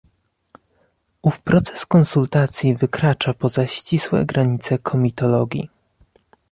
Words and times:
Ów 1.21 1.41
proces 1.41 1.85
konsultacji 1.85 2.75
wykracza 2.75 3.33
poza 3.33 3.67
ścisłe 3.67 4.25
granice 4.25 4.77
komitologii 4.77 5.69